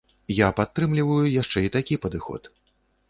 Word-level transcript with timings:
Я 0.35 0.47
падтрымліваю 0.59 1.19
яшчэ 1.41 1.65
і 1.67 1.73
такі 1.79 2.01
падыход. 2.07 2.53